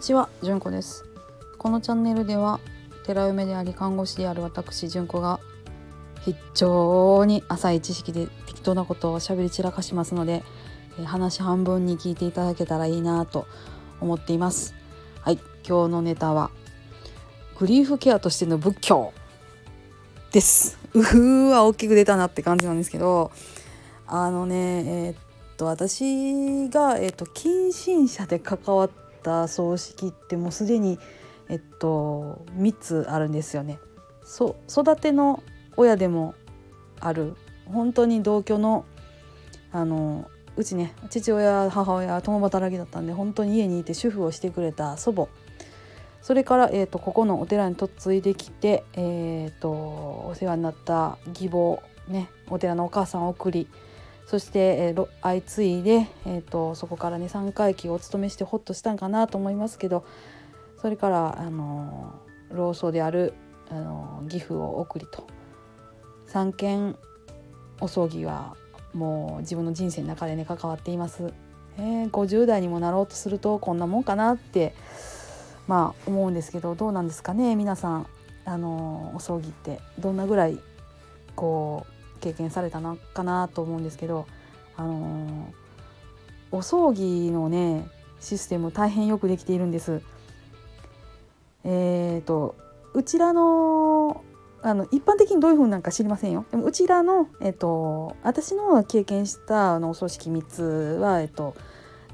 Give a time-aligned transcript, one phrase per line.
[0.00, 1.04] ちは、じゅんこです。
[1.58, 2.58] このチャンネルでは
[3.04, 5.40] 寺嫁であり看護師である私じゅんこが
[6.22, 10.42] 非常に浅い知識で適当なことをしゃべり散らかしますので、
[10.98, 13.46] え話半分に聞いていただけたらいいなと
[14.00, 14.74] 思っています。
[15.20, 16.50] はい、今日のネタは
[17.58, 19.12] グリーフケアとしての仏教
[20.32, 20.78] です。
[20.94, 23.30] うふーわ大きく出たなって感じなんですけど
[24.06, 25.16] あのねえーっ
[25.58, 28.90] と私が、えーっと近親者で関わっ
[29.22, 30.98] た葬式ってもうすでに
[31.48, 33.78] えっと3つあるんですよね。
[34.24, 35.42] そ育ての
[35.76, 36.34] 親でも
[37.00, 37.34] ある
[37.66, 38.84] 本当に同居の
[39.72, 45.28] あのうちね父親母親共働きだったんで本当に家にいて主婦をしてくれた祖母
[46.22, 53.68] それから、えー、とここのお寺に嫁いできて、えー、とお世話になった義母ねお寺のお母さんを送り
[54.30, 60.06] そして、えー相次いで、えー、とそこからね3回忌をお勤めしてほっとしたんかなと思いますけど
[60.80, 62.14] それからあの
[62.52, 63.34] 老僧である
[63.70, 65.26] あの義父を送りと
[66.28, 66.96] 3件
[67.80, 68.54] お葬儀は
[68.94, 71.32] もう自分の人生の中でね関わっています。
[71.78, 74.74] えー50代にもなろうとするとこんなもんかなって
[75.66, 78.06] まあ思うんですけどどうなんですかね皆さん
[78.44, 80.60] あのお葬儀ってどんなぐらい
[81.34, 84.26] こう経験されたのかなと思うんですけど
[84.76, 85.52] あの
[86.52, 87.88] お葬儀のね
[88.20, 90.02] システム大変よくできているんです。
[91.64, 92.54] えー、と
[92.94, 94.22] うちらの
[94.62, 96.44] あの一般的にどういうふうなんか知りませんよ。
[96.50, 100.62] でもうちらの、えっと、私の経験したあのお葬式3つ
[101.00, 101.54] は、えっと、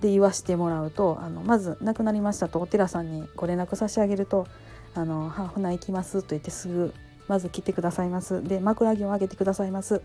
[0.00, 4.46] で言わしてもらうとあのまず亡くなりましたとお寺さんにご連絡差し上げると
[4.94, 6.94] 「あのはほな行きます」と言ってすぐ
[7.28, 8.42] まず来てくださいます。
[8.42, 10.02] で枕木を上げてくださいます。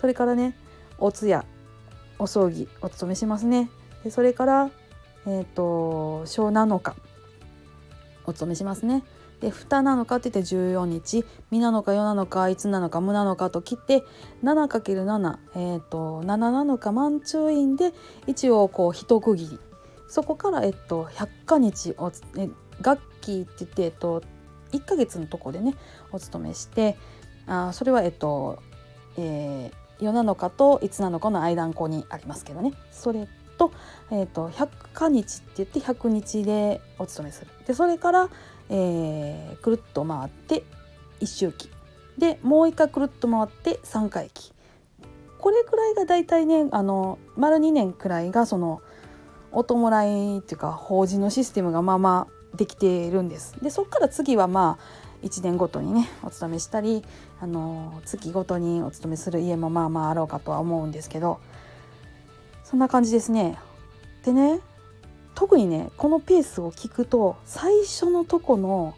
[0.00, 0.56] それからね
[0.98, 1.44] お通夜
[2.18, 3.70] お葬儀お勤めしますね。
[4.04, 4.70] でそれから
[5.26, 6.96] えっ、と小7日
[8.24, 9.04] お勤めしますね。
[9.40, 14.04] で蓋なのかって言って14日身なのか世なのかいつなのか無なのかと切って
[14.44, 17.92] 7×7 えー、と7なのか満中院で
[18.28, 19.60] 一応こう一区切り。
[20.06, 22.48] そこからえっと100日日おえ
[22.82, 24.22] 楽器って言ってえっと
[24.72, 25.74] 1ヶ月のとこでね
[26.10, 26.96] お勤めして
[27.46, 28.62] あそれはえっと、
[29.16, 32.72] えー、世なのかといつなのかの間んこにありますけどね。
[32.90, 33.28] それ
[33.58, 33.70] と,、
[34.10, 37.50] えっと100日日って言って100日でお勤めする。
[37.66, 38.28] でそれから
[38.70, 40.64] えーくるっと回って
[41.20, 41.70] 一周期
[42.18, 44.52] でもう一回くるっと回って3回忌。
[45.38, 48.80] これくらいが大体ねあの丸2年くらいがその
[49.50, 53.56] お弔いっていうか法事のシステムがまあまあできているんです。
[53.62, 57.04] でそっから次はまあ1年ごとにねお勤めしたり
[57.40, 61.40] あの月ごとにお勤めする家もまあまああろうかとは思うんですけど
[62.64, 63.58] そんな感じですね。
[64.24, 64.60] でね
[65.34, 68.94] 特にねこのペースを聞くと最初のとこの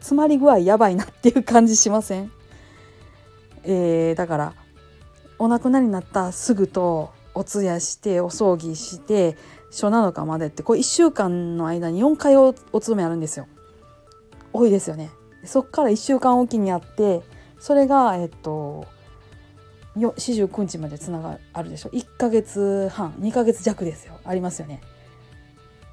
[0.00, 2.30] 詰まり具合やばいなっていう感じしません？
[3.62, 4.54] えー、だから
[5.38, 9.36] お亡くなりになったすぐとお通夜してお葬儀して
[9.70, 13.46] 初7日までってこれ1週間の間に4回おお勤めあるんですよ。
[14.52, 15.10] 多いですよね。
[15.44, 17.22] そっから1週間おきにあって
[17.58, 18.86] それがえっと
[19.96, 24.82] よ49日までつながるでしょ1ヶ月半2ヶ月弱ですよありますよね。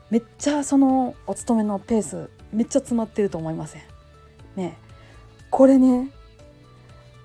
[0.09, 3.81] めっちゃそのお勤めのペースめっちゃ詰まってると思いません
[4.55, 4.77] ね
[5.49, 6.11] これね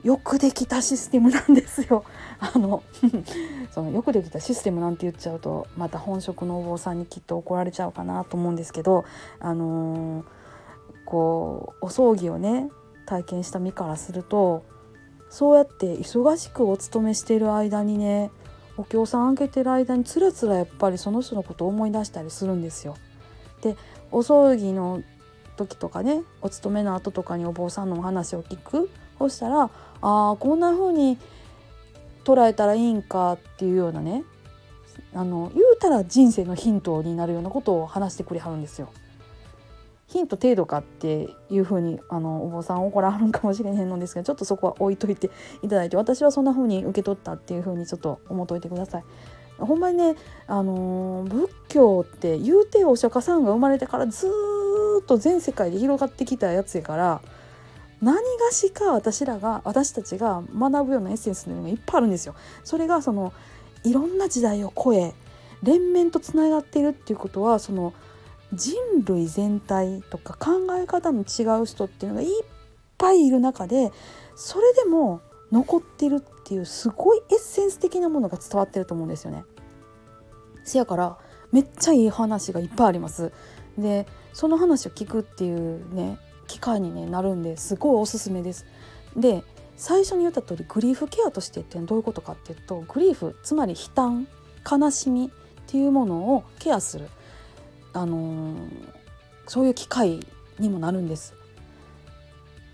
[0.04, 2.04] よくできたシステムなんですよ。
[2.40, 2.82] あの
[3.70, 9.04] そのよくできたシステムなんて言っちゃうとまた本職のお坊さんにきっと怒られちゃうかなと思うんですけど
[9.40, 10.24] あのー
[11.12, 12.70] こうお葬儀をね
[13.04, 14.64] 体験した身からすると
[15.28, 18.30] そうやって忙しくお勤めしている間にね
[18.78, 22.96] お経さん開けてる間につらつらやっぱりその人のことを思い出したりするんですよ。
[23.60, 23.76] で
[24.10, 25.02] お葬儀の
[25.56, 28.90] 時とかねお勤めの後とかにお坊さんのお話を聞く
[29.22, 31.16] そしたらあこんな風に
[32.24, 34.24] 捉えたらいいんかっていうようなね
[35.14, 38.88] あの言うたら人生のヒントになるようなことを話してくれはるんですよ。
[40.08, 45.30] ヒント程度かっていう風にあのお坊さん怒らはるんかもしれへんのですけどちょっとそこは置いといて
[45.62, 49.04] いただいて私はそんな風に受け取ったっていう風にちょっと思っといてください。
[49.58, 50.16] ほんまにね、
[50.48, 54.26] あのー仏教って言うてお釈迦さんが生まれてからず
[55.02, 57.22] っと全世界で広がってきたやつやから
[58.02, 62.34] 何がしか私らが私たちが学ぶようなエッセンスのいうのがいっぱいあるんですよ。
[62.64, 63.32] それがその
[63.84, 65.14] いろんな時代を超え
[65.62, 67.94] 連綿とつながっているっていうことはその
[68.52, 72.28] 人類全体とか考え方の違う人っていうのがいっ
[72.98, 73.92] ぱいいる中で
[74.34, 75.20] それでも
[75.52, 79.44] 残ってるっていうすごいエッセンス的なものが伝わってると思うんですよね。
[80.64, 81.18] せやから
[81.52, 83.32] めっちゃいい話がいっぱいあります。
[83.78, 88.66] でその話を聞くっていうね機会に、ね、なるんですごいおすすめです。
[89.16, 89.44] で
[89.76, 94.28] 最初に言った通りグリーフケアとしてってどういうことかっていうとグリーフつまり悲嘆
[94.70, 95.30] 悲しみっ
[95.66, 97.08] ていうものをケアする、
[97.92, 98.58] あのー、
[99.46, 100.20] そういう機会
[100.58, 101.34] にもなるんです。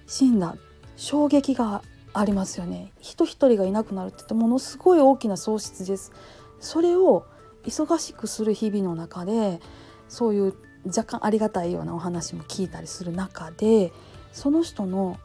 [0.06, 0.56] 死んだ
[0.96, 1.82] 衝撃が
[2.12, 6.12] ありますよね人一人がいなくなるって言ってものすごい大きな喪失です
[6.60, 7.26] それを
[7.64, 9.60] 忙しくする日々の中で
[10.08, 10.54] そういう
[10.88, 13.92] 若干ありがたいようなお話も聞いたりする中で
[14.32, 15.18] その人の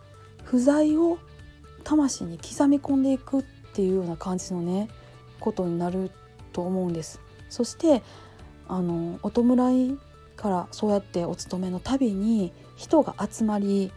[0.44, 1.18] 不在を
[1.84, 3.44] 魂に刻み込んでいくっ
[3.74, 4.90] ていうような感じのね
[5.40, 6.12] ことになる
[6.54, 7.20] と思うんです。
[7.50, 8.04] そして
[8.68, 9.98] あのお弔い
[10.36, 13.92] からそうやってお勤めのたびに人が集まり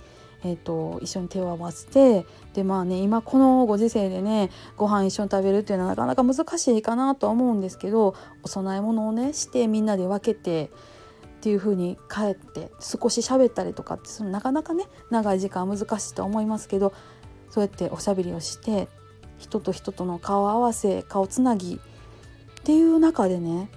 [0.44, 10.70] えーと、一緒に手を合わせてでまあね今このご時世でねご飯一緒に食べるっていうのはなかなか難しいかなとは思うんですけどお供え物をねしてみんなで分けて
[11.36, 16.92] っていう風に帰って少し喋ったりとかってそのなかなかね長い時間難しいと思いますけど
[17.50, 18.88] そうやっておしゃべりをして
[19.38, 21.78] 人と人との顔合わせ顔つなぎっ
[22.64, 23.68] ていう中でね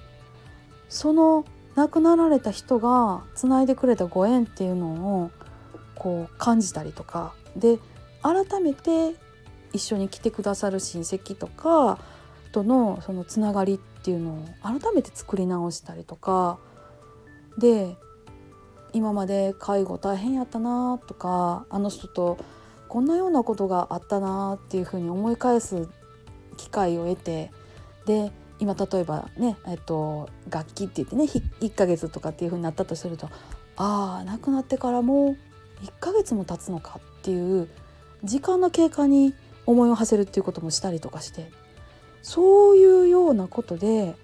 [0.88, 1.46] その
[1.76, 5.32] 亡くなられた人がつないでくれたご縁っていうのを
[5.96, 7.78] こう感じたりとかで
[8.24, 9.16] 改めて
[9.74, 12.00] 一緒に来てくださる親戚とか
[12.52, 16.58] とのそのつながりっていうのを改めて作り直したりとか
[17.60, 17.96] で
[18.94, 22.38] 今まで介護大変やったなとかあの人と
[22.88, 25.88] こんなようなことがあったなっていうふうに思い返す
[26.58, 27.52] 機会を得て
[28.06, 33.30] で今例えばね、えっと、楽器って言ってね1ヶ月とかっていうふうになったとすると
[33.78, 35.38] ああ亡くなってからも
[35.82, 37.70] う1ヶ月も経つのかっていう
[38.24, 39.34] 時間の経過に
[39.66, 41.50] 思いを馳せるっていうこともしたりとかして
[42.22, 44.16] そういうようなことで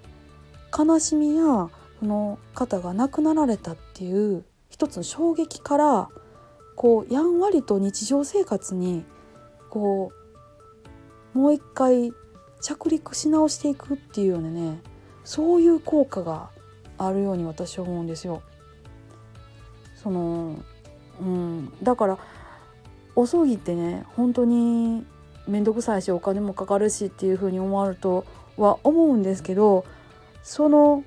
[0.76, 6.08] 悲しみやその方が亡くなられたっていう一つの衝撃から
[6.74, 9.04] こうやんわりと日常生活に
[9.70, 10.12] こ
[11.34, 12.12] うもう一回
[12.60, 14.80] 着陸し直していくっていうようなね
[15.24, 16.50] そういう効果が
[16.98, 18.42] あるように私は思うんですよ。
[20.02, 20.56] その
[21.20, 22.18] うん、だから
[23.14, 25.06] お葬儀ってね本当に
[25.46, 28.24] 面倒くさいしお金もかかるしっていうふうに思われると
[28.56, 29.84] は思うんですけど
[30.42, 31.04] その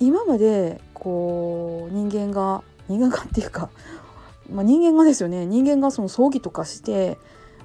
[0.00, 3.70] 今までこう人間が人間がっていうか、
[4.50, 7.18] まあ、人間がですよね人間がその葬儀とかして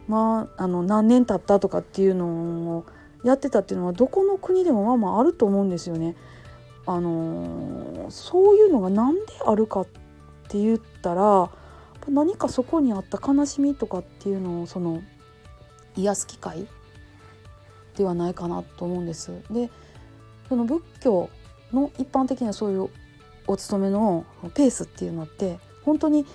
[0.08, 2.28] まああの何年経ったとかっていうの
[2.78, 2.86] を
[3.24, 6.16] やってたっていうのはどこの国でもまあまああると思うんですよね。
[6.88, 9.88] あのそういうのが何であるかっ
[10.46, 11.50] って言ったら
[12.08, 15.02] 何かそこにあった悲しみとかっていうのをその
[15.96, 16.68] 癒す機会
[17.98, 19.32] ではないかなと思うんです。
[19.50, 19.72] で
[20.48, 21.30] その仏教
[21.76, 22.90] の一般的なそういう
[23.48, 24.26] お勤めの
[24.56, 26.26] ペースっていうのって本当に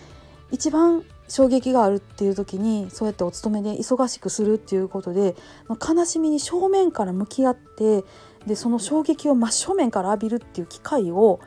[0.52, 5.37] 一番衝撃があるっていう時にそうやってお勤めで忙しくするっていうことで
[5.69, 8.04] 悲しみに正面から向き合って
[8.46, 11.40] でその衝撃を真正面から浴びるっていう機会を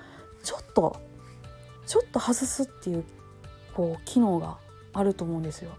[0.44, 1.00] ちょっと
[1.86, 3.04] ちょっと外すっていう
[3.74, 4.58] こう機能が
[4.94, 5.72] あると思うんですよ。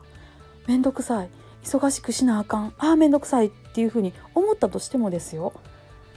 [0.67, 1.29] めんどくさい。
[1.63, 2.75] 忙しくしなあかん。
[2.79, 5.55] ああめんどくさいっていうふうに思ったとしてもですよ。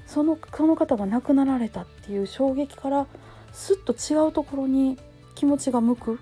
[0.07, 3.07] そのその方が亡くなられたっていう衝撃から
[3.52, 4.97] すっと違うところに
[5.35, 6.19] 気持ちが向く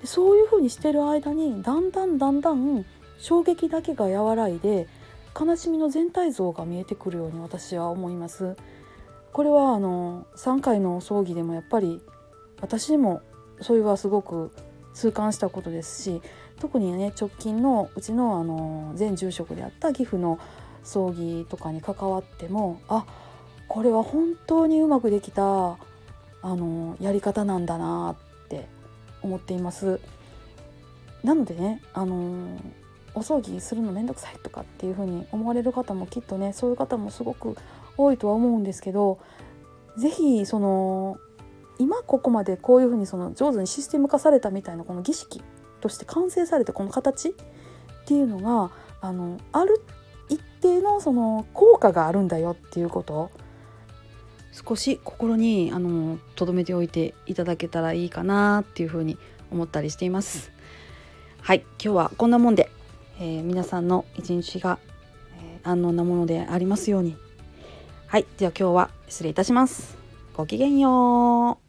[0.00, 2.86] でそういうふうにしてる間にだんだんだんだん
[3.18, 4.88] 衝撃だけが和らいで
[5.38, 8.56] 悲しみの全体像が見えてくるように私は思います。
[9.32, 12.00] これはあの3回の葬儀でもやっぱり
[12.62, 13.20] 私も
[13.60, 14.50] それはすごく
[14.94, 16.22] 痛感したことですし
[16.58, 20.38] 特にね直近のうちのあの前住職であった岐阜の
[20.86, 23.04] 葬儀とかに関わってもあ
[23.68, 25.76] これは本当にうまくできたあ
[26.42, 28.68] のやり方なんだなって
[29.22, 30.00] 思っています。
[31.24, 32.56] なのでねあの
[33.14, 37.56] お葬儀するの面倒くさいとかっていう風に思われる方もきっとねそういう方もすごく
[37.96, 39.18] 多いとは思うんですけど
[39.96, 41.18] 是非その
[41.78, 45.42] 今ここまでこういうふうにその上手にシステム化されたみたいなこの儀式
[45.80, 47.32] として完成されたこの形っ
[48.06, 49.82] ていうのがあのある
[50.60, 53.30] 定のその効果があるんだよっていうこと
[54.52, 59.18] 少し心にあの留めておいていただけたらいいかなっていうふうに
[59.50, 60.50] 思ったりしています。
[61.40, 62.70] はい今日はこんなもんで、
[63.20, 64.78] えー、皆さんの一日が、
[65.38, 67.16] えー、安穏なものでありますように
[68.08, 69.96] はいでは今日は失礼いたします。
[70.34, 71.65] ごきげんよう。